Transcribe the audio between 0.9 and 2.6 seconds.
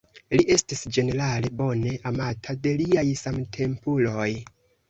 ĝenerale bone amata